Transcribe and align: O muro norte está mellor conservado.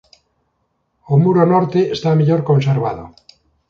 O 1.13 1.15
muro 1.23 1.43
norte 1.53 1.79
está 1.95 2.09
mellor 2.19 2.41
conservado. 2.49 3.03